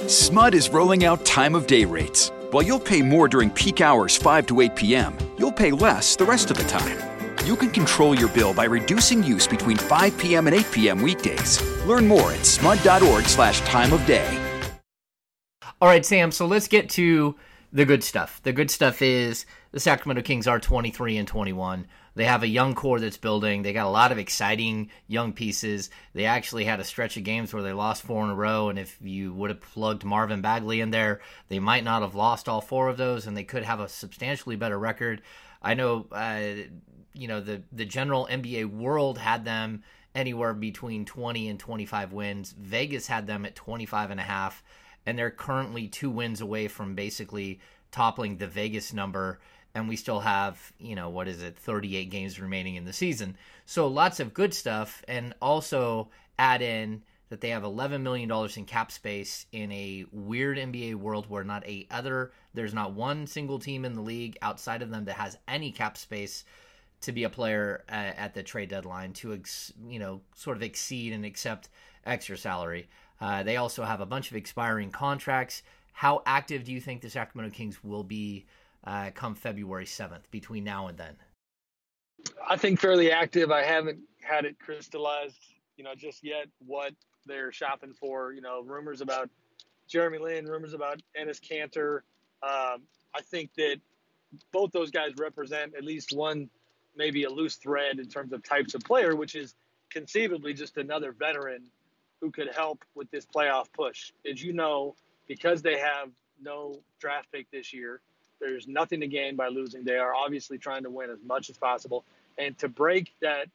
Smud 0.07 0.54
is 0.54 0.71
rolling 0.71 1.04
out 1.04 1.25
time 1.25 1.54
of 1.54 1.69
day 1.69 1.85
rates. 1.85 2.33
While 2.50 2.64
you'll 2.64 2.81
pay 2.81 3.00
more 3.00 3.28
during 3.28 3.50
peak 3.50 3.81
hours 3.81 4.16
5 4.16 4.47
to 4.47 4.61
8 4.61 4.75
p.m., 4.75 5.16
you'll 5.38 5.52
pay 5.52 5.71
less 5.71 6.16
the 6.16 6.25
rest 6.25 6.50
of 6.50 6.57
the 6.57 6.64
time. 6.64 7.21
You 7.44 7.56
can 7.56 7.70
control 7.70 8.14
your 8.14 8.28
bill 8.28 8.54
by 8.54 8.66
reducing 8.66 9.25
use 9.25 9.49
between 9.49 9.76
5 9.76 10.16
p.m. 10.16 10.46
and 10.46 10.54
8 10.54 10.66
p.m. 10.70 11.02
weekdays. 11.02 11.61
Learn 11.87 12.06
more 12.06 12.30
at 12.32 12.40
smud.org 12.40 13.25
slash 13.25 13.61
time 13.62 13.92
of 13.92 14.06
day. 14.06 14.38
All 15.80 15.88
right, 15.88 16.06
Sam, 16.06 16.30
so 16.30 16.46
let's 16.46 16.68
get 16.68 16.88
to 16.90 17.34
the 17.72 17.84
good 17.84 18.04
stuff. 18.04 18.40
The 18.44 18.52
good 18.52 18.70
stuff 18.70 19.02
is 19.02 19.44
the 19.72 19.80
Sacramento 19.80 20.22
Kings 20.22 20.46
are 20.46 20.61
23 20.61 21.16
and 21.16 21.26
21. 21.26 21.88
They 22.14 22.25
have 22.26 22.44
a 22.44 22.49
young 22.49 22.76
core 22.76 23.00
that's 23.00 23.16
building. 23.16 23.62
They 23.62 23.72
got 23.72 23.87
a 23.87 23.90
lot 23.90 24.12
of 24.12 24.18
exciting 24.18 24.90
young 25.08 25.32
pieces. 25.32 25.90
They 26.12 26.26
actually 26.26 26.64
had 26.64 26.78
a 26.78 26.84
stretch 26.84 27.16
of 27.16 27.25
games 27.25 27.52
where 27.52 27.62
they 27.64 27.72
lost 27.72 28.02
four 28.02 28.22
in 28.22 28.30
a 28.30 28.34
row, 28.37 28.68
and 28.68 28.78
if 28.78 28.99
you 29.00 29.32
would 29.32 29.50
have 29.50 29.61
plugged 29.61 30.04
Marvin 30.04 30.42
Bagley 30.42 30.80
in 30.80 30.92
there, 30.92 31.20
they 31.49 31.58
might 31.58 31.82
not 31.82 32.02
have 32.02 32.14
lost 32.14 32.49
all 32.49 32.61
four 32.61 32.88
of 32.88 32.99
those, 32.99 33.26
and 33.26 33.37
they 33.37 33.42
could 33.42 33.64
have 33.64 33.80
a 33.80 33.88
substantially 33.88 34.54
better 34.54 34.78
record. 34.78 35.22
I 35.62 35.75
know, 35.75 36.06
uh, 36.12 36.68
you 37.14 37.28
know, 37.28 37.40
the 37.40 37.62
the 37.73 37.85
general 37.85 38.28
NBA 38.31 38.71
world 38.71 39.19
had 39.19 39.45
them 39.45 39.83
anywhere 40.14 40.52
between 40.52 41.04
20 41.04 41.49
and 41.49 41.59
25 41.59 42.12
wins. 42.12 42.54
Vegas 42.59 43.07
had 43.07 43.26
them 43.26 43.47
at 43.47 43.54
25 43.54 44.11
and 44.11 44.21
a 44.21 44.25
half, 44.25 44.62
and 45.07 45.19
they're 45.19 45.31
currently 45.31 45.88
two 45.88 46.11
wins 46.11 46.40
away 46.40 46.69
from 46.69 46.95
basically 46.95 47.61
toppling 47.90 48.37
the 48.37 48.47
Vegas 48.47 48.92
number 48.92 49.38
and 49.75 49.88
we 49.88 49.97
still 49.97 50.21
have, 50.21 50.73
you 50.78 50.95
know, 50.95 51.09
what 51.09 51.28
is 51.28 51.42
it, 51.42 51.57
38 51.57 52.11
games 52.11 52.40
remaining 52.40 52.76
in 52.76 52.85
the 52.85 52.92
season. 52.92 53.37
So 53.64 53.87
lots 53.87 54.21
of 54.21 54.35
good 54.35 54.52
stuff, 54.52 55.02
and 55.09 55.35
also 55.40 56.11
add 56.38 56.62
in 56.62 57.02
that 57.31 57.40
they 57.40 57.50
have 57.50 57.64
11 57.64 58.02
million 58.02 58.28
dollars 58.28 58.59
in 58.59 58.66
cap 58.66 58.92
space 58.92 59.47
in 59.52 59.73
a 59.73 60.04
weird 60.12 60.59
NBA 60.59 60.97
world 60.97 61.31
where 61.31 61.45
not 61.45 61.66
a 61.66 61.87
other 61.90 62.33
there's 62.52 62.75
not 62.75 62.92
one 62.92 63.26
single 63.26 63.59
team 63.59 63.87
in 63.87 63.95
the 63.95 64.02
league 64.02 64.37
outside 64.42 64.83
of 64.83 64.90
them 64.90 65.07
that 65.07 65.14
has 65.14 65.38
any 65.49 65.73
cap 65.73 65.97
space 65.97 66.45
to 67.02 67.12
be 67.12 67.25
a 67.25 67.30
player 67.30 67.85
uh, 67.88 67.92
at 67.92 68.35
the 68.35 68.42
trade 68.42 68.68
deadline 68.68 69.12
to 69.14 69.35
ex, 69.35 69.73
you 69.88 69.99
know 69.99 70.21
sort 70.35 70.56
of 70.56 70.62
exceed 70.62 71.12
and 71.12 71.25
accept 71.25 71.68
extra 72.04 72.37
salary. 72.37 72.88
Uh, 73.21 73.42
they 73.42 73.56
also 73.56 73.85
have 73.85 74.00
a 74.00 74.06
bunch 74.06 74.30
of 74.30 74.37
expiring 74.37 74.90
contracts. 74.90 75.62
How 75.92 76.23
active 76.26 76.64
do 76.64 76.73
you 76.73 76.80
think 76.80 77.02
the 77.02 77.11
Sacramento 77.11 77.54
Kings 77.54 77.85
will 77.85 78.02
be 78.02 78.47
uh, 78.85 79.11
come 79.14 79.35
February 79.35 79.85
7th 79.85 80.30
between 80.30 80.64
now 80.64 80.88
and 80.88 80.99
then? 80.99 81.14
I 82.49 82.56
think 82.56 82.80
fairly 82.80 83.12
active. 83.12 83.50
I 83.50 83.62
haven't 83.62 84.00
had 84.21 84.44
it 84.44 84.59
crystallized, 84.59 85.38
you 85.76 85.85
know, 85.85 85.94
just 85.94 86.25
yet 86.25 86.47
what 86.66 86.94
they're 87.26 87.52
shopping 87.52 87.92
for. 87.92 88.32
You 88.32 88.40
know, 88.40 88.62
rumors 88.62 89.00
about 89.00 89.30
Jeremy 89.88 90.18
Lin, 90.18 90.47
rumors 90.47 90.75
about 90.75 91.00
Enes 91.18 91.40
Kanter. 91.40 91.99
Um, 92.42 92.82
I 93.14 93.21
think 93.21 93.50
that 93.56 93.76
both 94.52 94.73
those 94.73 94.90
guys 94.90 95.12
represent 95.18 95.75
at 95.76 95.85
least 95.85 96.12
one, 96.12 96.49
maybe 96.96 97.25
a 97.25 97.30
loose 97.30 97.56
thread 97.56 97.99
in 97.99 98.06
terms 98.06 98.32
of 98.32 98.42
types 98.42 98.75
of 98.75 98.82
player, 98.82 99.16
which 99.16 99.34
is 99.34 99.54
conceivably 99.90 100.54
just 100.54 100.76
another 100.76 101.12
veteran 101.12 101.62
who 102.20 102.30
could 102.30 102.49
help 102.54 102.84
with 102.94 103.11
this 103.11 103.26
playoff 103.26 103.66
push. 103.72 104.12
As 104.30 104.42
you 104.42 104.52
know, 104.52 104.94
because 105.26 105.62
they 105.62 105.78
have 105.78 106.11
no 106.40 106.78
draft 107.00 107.30
pick 107.32 107.50
this 107.50 107.72
year, 107.72 108.00
there's 108.40 108.66
nothing 108.66 109.00
to 109.00 109.06
gain 109.06 109.37
by 109.37 109.49
losing. 109.49 109.84
They 109.84 109.96
are 109.96 110.14
obviously 110.14 110.58
trying 110.58 110.82
to 110.82 110.90
win 110.90 111.11
as 111.11 111.18
much 111.25 111.50
as 111.50 111.56
possible. 111.56 112.04
And 112.38 112.56
to 112.58 112.68
break 112.68 113.14
that 113.20 113.46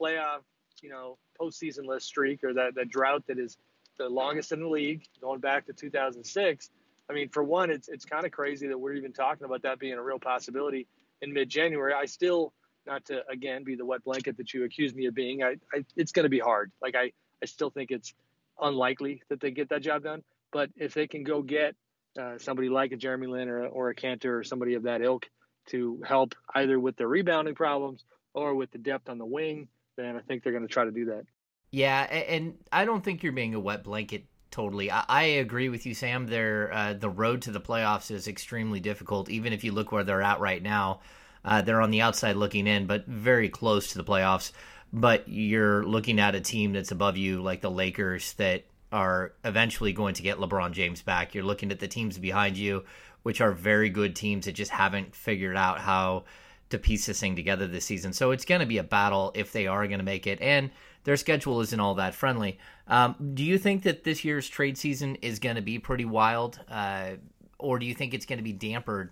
playoff, 0.00 0.40
you 0.82 0.90
know, 0.90 1.18
postseason 1.40 1.86
list 1.86 2.06
streak 2.06 2.44
or 2.44 2.54
that, 2.54 2.74
that 2.76 2.88
drought 2.88 3.26
that 3.26 3.38
is 3.38 3.56
the 3.98 4.08
longest 4.08 4.52
in 4.52 4.60
the 4.60 4.68
league, 4.68 5.04
going 5.20 5.40
back 5.40 5.66
to 5.66 5.72
2006. 5.72 6.70
I 7.08 7.12
mean, 7.12 7.28
for 7.28 7.42
one, 7.42 7.70
it's 7.70 7.88
it's 7.88 8.04
kind 8.04 8.26
of 8.26 8.32
crazy 8.32 8.66
that 8.68 8.78
we're 8.78 8.94
even 8.94 9.12
talking 9.12 9.44
about 9.44 9.62
that 9.62 9.78
being 9.78 9.94
a 9.94 10.02
real 10.02 10.18
possibility 10.18 10.86
in 11.22 11.32
mid-January. 11.32 11.92
I 11.94 12.06
still, 12.06 12.52
not 12.86 13.04
to 13.06 13.22
again 13.28 13.64
be 13.64 13.74
the 13.74 13.84
wet 13.84 14.04
blanket 14.04 14.36
that 14.36 14.52
you 14.54 14.64
accuse 14.64 14.94
me 14.94 15.06
of 15.06 15.14
being, 15.14 15.42
I, 15.42 15.56
I 15.72 15.84
it's 15.96 16.12
going 16.12 16.24
to 16.24 16.30
be 16.30 16.38
hard. 16.38 16.72
Like 16.80 16.94
I, 16.94 17.12
I 17.42 17.46
still 17.46 17.70
think 17.70 17.90
it's 17.90 18.14
unlikely 18.60 19.22
that 19.28 19.40
they 19.40 19.50
get 19.50 19.68
that 19.70 19.82
job 19.82 20.02
done. 20.02 20.22
But 20.52 20.70
if 20.76 20.94
they 20.94 21.06
can 21.06 21.24
go 21.24 21.42
get 21.42 21.74
uh, 22.20 22.38
somebody 22.38 22.68
like 22.68 22.92
a 22.92 22.96
Jeremy 22.96 23.26
Lin 23.26 23.48
or, 23.48 23.66
or 23.66 23.90
a 23.90 23.94
Kanter 23.94 24.38
or 24.38 24.44
somebody 24.44 24.74
of 24.74 24.84
that 24.84 25.02
ilk 25.02 25.28
to 25.66 26.00
help 26.06 26.34
either 26.54 26.78
with 26.78 26.96
the 26.96 27.06
rebounding 27.06 27.54
problems 27.54 28.04
or 28.34 28.54
with 28.54 28.70
the 28.70 28.78
depth 28.78 29.08
on 29.08 29.18
the 29.18 29.26
wing, 29.26 29.68
then 29.96 30.16
I 30.16 30.20
think 30.20 30.42
they're 30.42 30.52
going 30.52 30.66
to 30.66 30.72
try 30.72 30.84
to 30.84 30.90
do 30.90 31.06
that. 31.06 31.24
Yeah, 31.70 32.02
and 32.02 32.54
I 32.72 32.84
don't 32.84 33.02
think 33.02 33.22
you're 33.22 33.32
being 33.32 33.54
a 33.54 33.60
wet 33.60 33.82
blanket 33.82 34.24
totally. 34.50 34.90
I, 34.90 35.04
I 35.08 35.22
agree 35.22 35.68
with 35.68 35.84
you, 35.84 35.94
Sam. 35.94 36.24
Uh, 36.24 36.94
the 36.94 37.10
road 37.10 37.42
to 37.42 37.50
the 37.50 37.60
playoffs 37.60 38.10
is 38.10 38.28
extremely 38.28 38.80
difficult. 38.80 39.28
Even 39.28 39.52
if 39.52 39.64
you 39.64 39.72
look 39.72 39.92
where 39.92 40.04
they're 40.04 40.22
at 40.22 40.40
right 40.40 40.62
now, 40.62 41.00
uh, 41.46 41.62
they're 41.62 41.80
on 41.80 41.92
the 41.92 42.02
outside 42.02 42.36
looking 42.36 42.66
in, 42.66 42.86
but 42.86 43.06
very 43.06 43.48
close 43.48 43.92
to 43.92 43.98
the 43.98 44.04
playoffs. 44.04 44.52
But 44.92 45.28
you're 45.28 45.84
looking 45.84 46.18
at 46.18 46.34
a 46.34 46.40
team 46.40 46.72
that's 46.72 46.90
above 46.90 47.16
you, 47.16 47.40
like 47.40 47.60
the 47.60 47.70
Lakers, 47.70 48.34
that 48.34 48.64
are 48.92 49.32
eventually 49.44 49.92
going 49.92 50.14
to 50.14 50.22
get 50.22 50.38
LeBron 50.38 50.72
James 50.72 51.02
back. 51.02 51.34
You're 51.34 51.44
looking 51.44 51.70
at 51.70 51.80
the 51.80 51.88
teams 51.88 52.18
behind 52.18 52.56
you, 52.56 52.84
which 53.22 53.40
are 53.40 53.52
very 53.52 53.90
good 53.90 54.16
teams 54.16 54.46
that 54.46 54.52
just 54.52 54.70
haven't 54.70 55.14
figured 55.14 55.56
out 55.56 55.80
how 55.80 56.24
to 56.70 56.78
piece 56.78 57.06
this 57.06 57.20
thing 57.20 57.36
together 57.36 57.66
this 57.66 57.84
season. 57.84 58.12
So 58.12 58.32
it's 58.32 58.44
going 58.44 58.60
to 58.60 58.66
be 58.66 58.78
a 58.78 58.84
battle 58.84 59.32
if 59.34 59.52
they 59.52 59.66
are 59.66 59.86
going 59.86 59.98
to 59.98 60.04
make 60.04 60.26
it. 60.26 60.40
And 60.40 60.70
their 61.04 61.16
schedule 61.16 61.60
isn't 61.60 61.78
all 61.78 61.94
that 61.96 62.14
friendly. 62.14 62.58
Um, 62.88 63.14
do 63.34 63.44
you 63.44 63.58
think 63.58 63.84
that 63.84 64.02
this 64.02 64.24
year's 64.24 64.48
trade 64.48 64.76
season 64.76 65.16
is 65.16 65.38
going 65.38 65.56
to 65.56 65.62
be 65.62 65.78
pretty 65.78 66.04
wild, 66.04 66.58
uh, 66.68 67.10
or 67.58 67.78
do 67.78 67.86
you 67.86 67.94
think 67.94 68.14
it's 68.14 68.26
going 68.26 68.38
to 68.38 68.42
be 68.42 68.52
dampered 68.52 69.10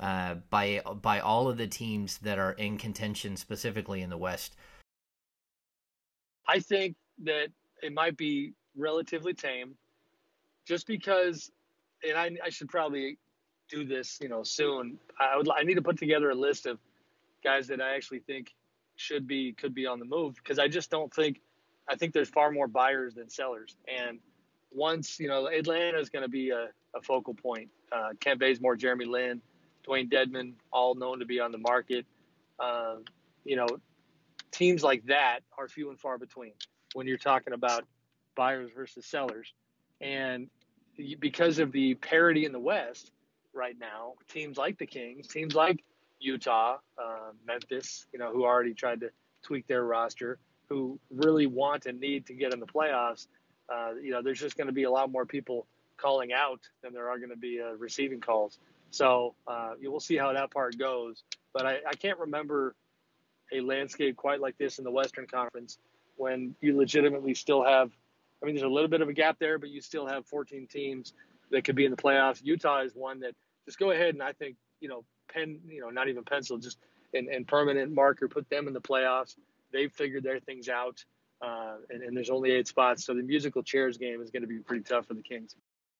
uh, 0.00 0.36
by 0.48 0.80
by 1.02 1.20
all 1.20 1.48
of 1.48 1.58
the 1.58 1.66
teams 1.66 2.18
that 2.18 2.38
are 2.38 2.52
in 2.52 2.78
contention, 2.78 3.36
specifically 3.36 4.00
in 4.00 4.10
the 4.10 4.18
West? 4.18 4.56
I 6.48 6.58
think 6.58 6.96
that 7.24 7.48
it 7.82 7.92
might 7.92 8.16
be 8.16 8.54
relatively 8.76 9.34
tame, 9.34 9.74
just 10.66 10.86
because, 10.86 11.50
and 12.06 12.16
I, 12.16 12.30
I 12.44 12.48
should 12.48 12.68
probably 12.68 13.18
do 13.68 13.84
this, 13.84 14.18
you 14.20 14.28
know, 14.28 14.42
soon. 14.42 14.98
I 15.20 15.36
would 15.36 15.48
I 15.50 15.62
need 15.62 15.74
to 15.74 15.82
put 15.82 15.98
together 15.98 16.30
a 16.30 16.34
list 16.34 16.66
of 16.66 16.78
guys 17.44 17.66
that 17.68 17.80
I 17.80 17.94
actually 17.94 18.20
think 18.20 18.54
should 18.96 19.26
be 19.26 19.52
could 19.52 19.74
be 19.74 19.86
on 19.86 19.98
the 19.98 20.04
move 20.04 20.34
because 20.36 20.58
I 20.58 20.68
just 20.68 20.90
don't 20.90 21.12
think 21.12 21.40
I 21.88 21.96
think 21.96 22.12
there's 22.12 22.28
far 22.28 22.50
more 22.50 22.68
buyers 22.68 23.14
than 23.14 23.28
sellers. 23.28 23.76
And 23.86 24.18
once 24.72 25.20
you 25.20 25.28
know 25.28 25.46
Atlanta 25.46 25.98
is 25.98 26.10
going 26.10 26.22
to 26.22 26.28
be 26.28 26.50
a, 26.50 26.68
a, 26.94 27.02
focal 27.02 27.34
point. 27.34 27.68
Uh, 27.92 28.10
Kent 28.20 28.40
Bazemore, 28.40 28.76
Jeremy 28.76 29.04
Lin, 29.04 29.40
Dewayne 29.86 30.10
Dedmon, 30.10 30.54
all 30.72 30.94
known 30.94 31.20
to 31.20 31.26
be 31.26 31.40
on 31.40 31.52
the 31.52 31.58
market. 31.58 32.06
Uh, 32.58 32.96
you 33.44 33.56
know, 33.56 33.66
teams 34.50 34.82
like 34.82 35.04
that 35.06 35.40
are 35.56 35.68
few 35.68 35.90
and 35.90 35.98
far 35.98 36.18
between 36.18 36.52
when 36.94 37.06
you're 37.06 37.18
talking 37.18 37.52
about 37.52 37.84
buyers 38.34 38.70
versus 38.74 39.06
sellers. 39.06 39.52
And 40.00 40.48
because 41.18 41.58
of 41.58 41.72
the 41.72 41.94
parity 41.94 42.44
in 42.44 42.52
the 42.52 42.60
West 42.60 43.12
right 43.52 43.76
now, 43.78 44.14
teams 44.28 44.56
like 44.56 44.78
the 44.78 44.86
Kings, 44.86 45.26
teams 45.28 45.54
like 45.54 45.82
Utah, 46.18 46.78
uh, 46.98 47.30
Memphis, 47.46 48.06
you 48.12 48.18
know, 48.18 48.32
who 48.32 48.44
already 48.44 48.74
tried 48.74 49.00
to 49.00 49.10
tweak 49.42 49.66
their 49.66 49.84
roster, 49.84 50.38
who 50.68 50.98
really 51.10 51.46
want 51.46 51.86
and 51.86 51.98
need 52.00 52.26
to 52.26 52.34
get 52.34 52.52
in 52.52 52.60
the 52.60 52.66
playoffs. 52.66 53.26
Uh, 53.68 53.92
you 54.02 54.10
know, 54.10 54.22
there's 54.22 54.40
just 54.40 54.56
going 54.56 54.66
to 54.66 54.72
be 54.72 54.84
a 54.84 54.90
lot 54.90 55.10
more 55.10 55.24
people 55.24 55.66
calling 55.96 56.32
out 56.32 56.60
than 56.82 56.92
there 56.92 57.08
are 57.08 57.18
going 57.18 57.30
to 57.30 57.36
be 57.36 57.60
uh, 57.60 57.72
receiving 57.76 58.20
calls. 58.20 58.58
So 58.90 59.34
uh, 59.46 59.72
will 59.82 60.00
see 60.00 60.16
how 60.16 60.32
that 60.32 60.50
part 60.50 60.78
goes. 60.78 61.22
But 61.52 61.66
I, 61.66 61.78
I 61.88 61.94
can't 61.94 62.18
remember 62.18 62.74
a 63.52 63.60
landscape 63.60 64.16
quite 64.16 64.40
like 64.40 64.56
this 64.58 64.78
in 64.78 64.84
the 64.84 64.90
Western 64.90 65.26
Conference 65.26 65.78
when 66.16 66.54
you 66.60 66.76
legitimately 66.76 67.34
still 67.34 67.64
have. 67.64 67.90
I 68.42 68.46
mean, 68.46 68.54
there's 68.54 68.64
a 68.64 68.68
little 68.68 68.88
bit 68.88 69.00
of 69.00 69.08
a 69.08 69.12
gap 69.12 69.38
there, 69.38 69.58
but 69.58 69.70
you 69.70 69.80
still 69.80 70.06
have 70.06 70.26
14 70.26 70.66
teams 70.66 71.12
that 71.50 71.64
could 71.64 71.76
be 71.76 71.84
in 71.84 71.90
the 71.90 71.96
playoffs. 71.96 72.40
Utah 72.42 72.82
is 72.82 72.94
one 72.94 73.20
that 73.20 73.34
just 73.66 73.78
go 73.78 73.90
ahead 73.90 74.14
and 74.14 74.22
I 74.22 74.32
think 74.32 74.56
you 74.80 74.88
know 74.88 75.04
pen, 75.32 75.60
you 75.68 75.80
know, 75.80 75.90
not 75.90 76.08
even 76.08 76.24
pencil, 76.24 76.58
just 76.58 76.78
and, 77.14 77.28
and 77.28 77.46
permanent 77.46 77.92
marker, 77.92 78.28
put 78.28 78.48
them 78.50 78.68
in 78.68 78.74
the 78.74 78.80
playoffs. 78.80 79.36
They've 79.72 79.92
figured 79.92 80.22
their 80.22 80.40
things 80.40 80.68
out, 80.68 81.04
uh, 81.42 81.76
and, 81.90 82.02
and 82.02 82.16
there's 82.16 82.30
only 82.30 82.50
eight 82.52 82.68
spots, 82.68 83.04
so 83.04 83.14
the 83.14 83.22
musical 83.22 83.62
chairs 83.62 83.96
game 83.96 84.20
is 84.20 84.30
going 84.30 84.42
to 84.42 84.48
be 84.48 84.58
pretty 84.58 84.82
tough 84.82 85.06
for 85.06 85.14
the 85.14 85.22
Kings. 85.22 85.54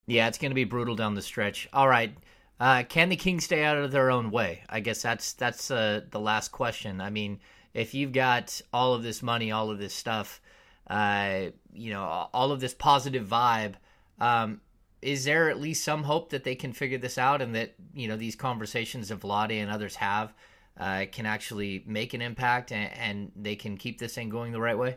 Yeah, 0.07 0.27
it's 0.29 0.39
going 0.39 0.51
to 0.51 0.57
be 0.57 0.65
brutal 0.65 0.97
down 0.97 1.15
the 1.15 1.23
stretch. 1.23 1.69
All 1.73 1.89
right, 1.89 2.13
uh, 2.61 2.83
can 2.85 3.09
the 3.09 3.17
Kings 3.17 3.45
stay 3.45 3.65
out 3.65 3.79
of 3.79 3.91
their 3.91 4.11
own 4.11 4.31
way? 4.31 4.63
I 4.69 4.81
guess 4.81 5.01
that's 5.01 5.33
that's 5.33 5.71
uh, 5.71 6.03
the 6.11 6.21
last 6.21 6.53
question. 6.53 7.01
I 7.01 7.09
mean, 7.09 7.41
if 7.73 7.95
you've 7.95 8.13
got 8.13 8.61
all 8.73 8.93
of 8.93 9.03
this 9.03 9.23
money, 9.23 9.51
all 9.51 9.71
of 9.71 9.79
this 9.79 9.95
stuff, 9.95 10.43
uh, 10.87 11.47
you 11.73 11.91
know, 11.91 12.29
all 12.35 12.53
of 12.53 12.61
this 12.61 12.75
positive 12.75 13.27
vibe, 13.27 13.75
um, 14.21 14.61
is 15.01 15.25
there 15.25 15.49
at 15.49 15.59
least 15.59 15.83
some 15.83 16.03
hope 16.03 16.31
that 16.31 16.45
they 16.45 16.55
can 16.55 16.75
figure 16.75 16.99
this 16.99 17.17
out 17.17 17.41
and 17.41 17.55
that 17.55 17.75
you 17.95 18.07
know 18.07 18.17
these 18.17 18.37
conversations 18.37 19.09
that 19.09 19.21
Vlade 19.21 19.63
and 19.63 19.71
others 19.71 19.97
have 19.97 20.35
uh, 20.79 21.07
can 21.11 21.25
actually 21.25 21.83
make 21.87 22.13
an 22.13 22.21
impact 22.21 22.73
and, 22.73 22.93
and, 22.93 23.33
they 23.37 23.57
can 23.57 23.77
keep 23.77 23.99
this 23.99 24.15
thing 24.15 24.29
going 24.29 24.53
the 24.53 24.61
right 24.61 24.79
way? 24.79 24.97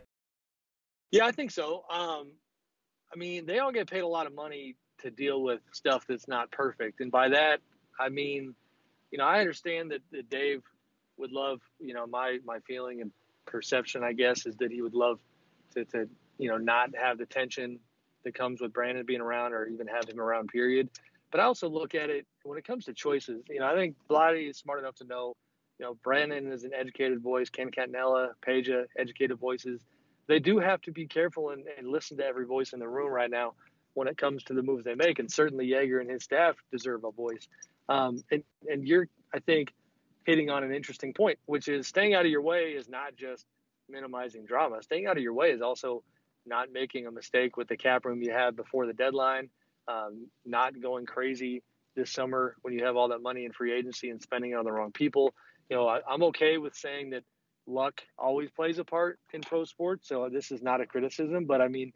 Yeah, 1.12 1.26
I 1.26 1.32
think 1.32 1.52
so. 1.52 1.84
Um, 1.90 2.32
I 3.14 3.18
mean, 3.18 3.46
they 3.46 3.60
all 3.60 3.72
get 3.72 3.90
paid 3.90 4.02
a 4.02 4.08
lot 4.08 4.26
of 4.26 4.34
money 4.34 4.78
to 5.04 5.12
deal 5.12 5.42
with 5.42 5.62
stuff 5.72 6.06
that's 6.08 6.28
not 6.28 6.52
perfect, 6.52 7.00
and 7.00 7.12
by 7.12 7.30
that 7.30 7.60
I 8.00 8.10
mean, 8.10 8.56
you 9.12 9.18
know, 9.18 9.26
I 9.26 9.40
understand 9.40 9.92
that, 9.92 10.02
that 10.12 10.30
Dave 10.30 10.64
would 11.18 11.32
love, 11.32 11.62
you 11.80 11.94
know, 11.94 12.08
my 12.08 12.40
my 12.46 12.60
feeling 12.68 13.02
and 13.02 13.12
perception, 13.46 14.04
I 14.04 14.14
guess, 14.14 14.46
is 14.46 14.56
that 14.58 14.72
he 14.72 14.82
would 14.82 14.96
love 14.96 15.20
to, 15.74 15.86
to 15.86 16.10
you 16.38 16.50
know 16.50 16.58
not 16.58 16.90
have 16.96 17.18
the 17.18 17.26
tension 17.26 17.80
that 18.24 18.34
comes 18.34 18.62
with 18.62 18.74
Brandon 18.74 19.06
being 19.06 19.22
around 19.22 19.54
or 19.54 19.68
even 19.68 19.88
have 19.88 20.08
him 20.08 20.20
around, 20.20 20.48
period. 20.48 20.90
But 21.30 21.40
I 21.40 21.44
also 21.44 21.68
look 21.68 21.96
at 21.96 22.10
it 22.10 22.26
when 22.44 22.58
it 22.58 22.66
comes 22.66 22.86
to 22.86 22.94
choices. 22.94 23.44
You 23.50 23.60
know, 23.60 23.68
I 23.68 23.76
think 23.76 23.96
Vlade 24.10 24.50
is 24.50 24.58
smart 24.58 24.80
enough 24.80 24.96
to 24.96 25.06
know, 25.06 25.34
you 25.80 25.86
know, 25.86 25.98
Brandon 26.04 26.52
is 26.52 26.64
an 26.64 26.72
educated 26.74 27.22
voice, 27.22 27.50
Ken 27.50 27.70
Catanella, 27.72 28.30
Peja, 28.46 28.86
educated 28.98 29.38
voices. 29.40 29.82
They 30.28 30.40
do 30.40 30.60
have 30.60 30.80
to 30.82 30.92
be 30.92 31.06
careful 31.06 31.50
and, 31.50 31.66
and 31.78 31.88
listen 31.88 32.18
to 32.18 32.26
every 32.26 32.46
voice 32.46 32.72
in 32.72 32.80
the 32.80 32.88
room 32.88 33.12
right 33.12 33.30
now 33.30 33.56
when 33.94 34.08
it 34.08 34.18
comes 34.18 34.44
to 34.44 34.54
the 34.54 34.64
moves 34.64 34.84
they 34.84 34.96
make. 34.96 35.20
And 35.20 35.32
certainly 35.32 35.68
Joerger 35.68 36.02
and 36.02 36.10
his 36.10 36.24
staff 36.24 36.56
deserve 36.72 37.04
a 37.04 37.12
voice. 37.12 37.48
Um, 37.90 38.24
and, 38.32 38.44
and 38.68 38.88
you're, 38.88 39.08
I 39.34 39.40
think, 39.40 39.74
hitting 40.26 40.50
on 40.50 40.64
an 40.64 40.74
interesting 40.74 41.14
point, 41.14 41.40
which 41.46 41.68
is 41.68 41.88
staying 41.88 42.14
out 42.14 42.26
of 42.26 42.32
your 42.32 42.42
way 42.42 42.72
is 42.72 42.88
not 42.90 43.16
just 43.16 43.46
minimizing 43.90 44.46
drama. 44.46 44.82
Staying 44.82 45.08
out 45.08 45.18
of 45.18 45.24
your 45.24 45.34
way 45.34 45.52
is 45.52 45.62
also 45.62 46.04
not 46.46 46.72
making 46.72 47.08
a 47.08 47.12
mistake 47.12 47.58
with 47.58 47.68
the 47.68 47.78
cap 47.78 48.06
room 48.06 48.22
you 48.22 48.32
have 48.32 48.56
before 48.56 48.86
the 48.86 48.94
deadline, 48.94 49.50
um, 49.88 50.28
not 50.46 50.80
going 50.82 51.06
crazy 51.06 51.62
this 51.96 52.12
summer 52.12 52.56
when 52.62 52.74
you 52.74 52.86
have 52.86 52.96
all 52.96 53.10
that 53.10 53.22
money 53.22 53.46
in 53.46 53.52
free 53.52 53.74
agency 53.74 54.10
and 54.10 54.22
spending 54.22 54.52
it 54.52 54.56
on 54.56 54.66
the 54.66 54.72
wrong 54.72 54.92
people. 54.92 55.34
You 55.70 55.78
know, 55.78 55.88
I, 55.88 56.00
I'm 56.10 56.24
okay 56.24 56.58
with 56.58 56.76
saying 56.76 57.12
that 57.12 57.24
luck 57.68 58.02
always 58.18 58.50
plays 58.52 58.80
a 58.80 58.84
part 58.84 59.20
in 59.34 59.42
pro 59.42 59.64
sports. 59.64 60.08
So 60.08 60.30
this 60.32 60.52
is 60.52 60.62
not 60.62 60.82
a 60.82 60.86
criticism, 60.86 61.46
but 61.46 61.62
I 61.62 61.68
mean, 61.68 61.94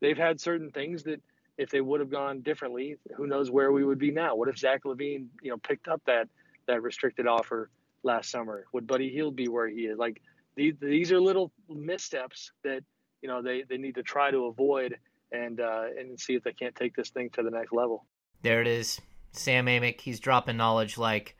they've 0.00 0.16
had 0.16 0.40
certain 0.40 0.70
things 0.70 1.02
that 1.04 1.20
if 1.60 1.68
they 1.68 1.82
would 1.82 2.00
have 2.00 2.10
gone 2.10 2.40
differently, 2.40 2.96
who 3.14 3.26
knows 3.26 3.50
where 3.50 3.70
we 3.70 3.84
would 3.84 3.98
be 3.98 4.10
now? 4.10 4.34
What 4.34 4.48
if 4.48 4.56
Zach 4.56 4.84
LaVine, 4.84 5.26
you 5.42 5.50
know, 5.50 5.58
picked 5.58 5.88
up 5.88 6.00
that 6.06 6.26
that 6.66 6.82
restricted 6.82 7.26
offer 7.26 7.68
last 8.02 8.30
summer? 8.30 8.64
Would 8.72 8.86
Buddy 8.86 9.10
Hield 9.10 9.36
be 9.36 9.46
where 9.48 9.68
he 9.68 9.82
is? 9.82 9.98
Like 9.98 10.22
these 10.56 10.74
these 10.80 11.12
are 11.12 11.20
little 11.20 11.52
missteps 11.68 12.52
that 12.64 12.82
you 13.20 13.28
know 13.28 13.42
they, 13.42 13.64
they 13.68 13.76
need 13.76 13.94
to 13.96 14.02
try 14.02 14.30
to 14.30 14.46
avoid 14.46 14.96
and 15.32 15.60
uh, 15.60 15.84
and 15.98 16.18
see 16.18 16.34
if 16.34 16.42
they 16.42 16.54
can't 16.54 16.74
take 16.74 16.96
this 16.96 17.10
thing 17.10 17.28
to 17.34 17.42
the 17.42 17.50
next 17.50 17.74
level. 17.74 18.06
There 18.40 18.62
it 18.62 18.66
is. 18.66 18.98
Sam 19.32 19.66
Amick, 19.66 20.00
he's 20.00 20.18
dropping 20.18 20.56
knowledge 20.56 20.96
like 20.96 21.36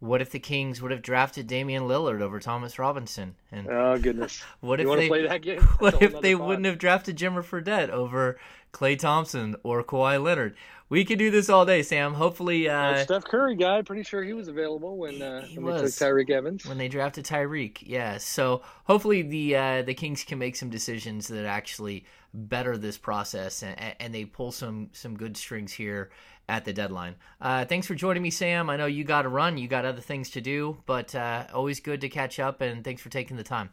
what 0.00 0.22
if 0.22 0.30
the 0.30 0.38
Kings 0.38 0.80
would 0.80 0.92
have 0.92 1.02
drafted 1.02 1.46
Damian 1.46 1.82
Lillard 1.82 2.22
over 2.22 2.40
Thomas 2.40 2.78
Robinson? 2.78 3.34
And 3.50 3.68
oh 3.68 3.98
goodness, 3.98 4.42
what 4.60 4.78
you 4.78 4.92
if 4.92 4.98
they 4.98 5.08
play 5.08 5.26
that 5.26 5.42
game? 5.42 5.60
What 5.78 6.02
if 6.02 6.20
they 6.20 6.34
wouldn't 6.34 6.66
have 6.66 6.78
drafted 6.78 7.16
Jimmer 7.16 7.42
Fredette 7.42 7.88
over 7.88 8.38
Klay 8.72 8.98
Thompson 8.98 9.56
or 9.62 9.82
Kawhi 9.82 10.22
Leonard? 10.22 10.54
We 10.90 11.04
could 11.04 11.18
do 11.18 11.30
this 11.30 11.50
all 11.50 11.66
day, 11.66 11.82
Sam. 11.82 12.14
Hopefully, 12.14 12.68
uh, 12.68 13.04
Steph 13.04 13.24
Curry 13.24 13.56
guy, 13.56 13.82
pretty 13.82 14.02
sure 14.02 14.22
he 14.22 14.32
was 14.32 14.48
available 14.48 14.96
when, 14.96 15.20
uh, 15.20 15.46
when 15.54 15.64
was, 15.64 15.82
they 15.98 16.06
took 16.06 16.14
Tyreke 16.14 16.30
Evans. 16.30 16.64
When 16.64 16.78
they 16.78 16.88
drafted 16.88 17.26
Tyreke, 17.26 17.78
yeah. 17.82 18.16
So 18.18 18.62
hopefully 18.84 19.22
the 19.22 19.56
uh, 19.56 19.82
the 19.82 19.94
Kings 19.94 20.24
can 20.24 20.38
make 20.38 20.56
some 20.56 20.70
decisions 20.70 21.28
that 21.28 21.44
actually 21.44 22.04
better 22.34 22.76
this 22.76 22.98
process 22.98 23.62
and, 23.62 23.76
and 24.00 24.14
they 24.14 24.24
pull 24.24 24.52
some 24.52 24.90
some 24.92 25.16
good 25.16 25.36
strings 25.36 25.72
here 25.72 26.10
at 26.48 26.64
the 26.64 26.72
deadline. 26.72 27.14
Uh, 27.40 27.64
thanks 27.64 27.86
for 27.86 27.94
joining 27.94 28.22
me, 28.22 28.30
Sam. 28.30 28.70
I 28.70 28.76
know 28.76 28.86
you 28.86 29.04
got 29.04 29.22
to 29.22 29.28
run, 29.28 29.58
you 29.58 29.68
got 29.68 29.84
other 29.84 30.00
things 30.00 30.30
to 30.30 30.40
do, 30.40 30.78
but 30.86 31.14
uh, 31.14 31.44
always 31.52 31.80
good 31.80 32.00
to 32.00 32.08
catch 32.08 32.40
up, 32.40 32.62
and 32.62 32.82
thanks 32.82 33.02
for 33.02 33.10
taking 33.10 33.36
the 33.38 33.44
time. 33.44 33.70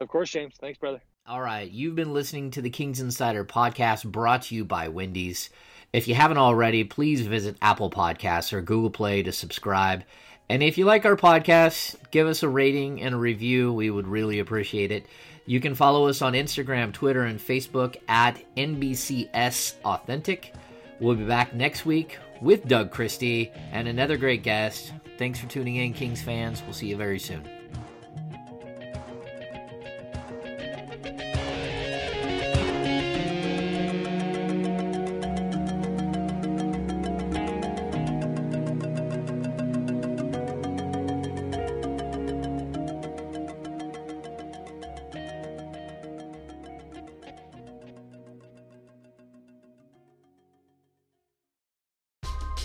Of 0.00 0.08
course, 0.08 0.30
James. 0.30 0.54
Thanks, 0.60 0.78
brother. 0.78 1.00
All 1.26 1.40
right, 1.40 1.70
you've 1.70 1.94
been 1.94 2.12
listening 2.12 2.50
to 2.52 2.62
the 2.62 2.70
Kings 2.70 3.00
Insider 3.00 3.44
podcast 3.44 4.04
brought 4.04 4.42
to 4.42 4.54
you 4.54 4.64
by 4.64 4.88
Wendy's. 4.88 5.48
If 5.92 6.06
you 6.06 6.14
haven't 6.14 6.38
already, 6.38 6.84
please 6.84 7.22
visit 7.22 7.56
Apple 7.62 7.90
Podcasts 7.90 8.52
or 8.52 8.60
Google 8.60 8.90
Play 8.90 9.22
to 9.22 9.32
subscribe. 9.32 10.04
And 10.50 10.62
if 10.62 10.76
you 10.76 10.84
like 10.84 11.06
our 11.06 11.16
podcast, 11.16 11.96
give 12.10 12.26
us 12.26 12.42
a 12.42 12.48
rating 12.48 13.00
and 13.00 13.14
a 13.14 13.18
review. 13.18 13.72
We 13.72 13.88
would 13.88 14.06
really 14.06 14.40
appreciate 14.40 14.92
it. 14.92 15.06
You 15.46 15.60
can 15.60 15.74
follow 15.74 16.08
us 16.08 16.20
on 16.20 16.34
Instagram, 16.34 16.92
Twitter, 16.92 17.22
and 17.22 17.38
Facebook 17.38 17.96
at 18.08 18.42
NBCS 18.56 19.76
Authentic. 19.84 20.52
We'll 21.00 21.16
be 21.16 21.24
back 21.24 21.54
next 21.54 21.86
week 21.86 22.18
with 22.40 22.66
Doug 22.66 22.90
Christie 22.90 23.50
and 23.72 23.88
another 23.88 24.16
great 24.16 24.42
guest. 24.42 24.92
Thanks 25.16 25.38
for 25.38 25.46
tuning 25.46 25.76
in, 25.76 25.92
Kings 25.92 26.22
fans. 26.22 26.62
We'll 26.62 26.74
see 26.74 26.88
you 26.88 26.96
very 26.96 27.18
soon. 27.18 27.63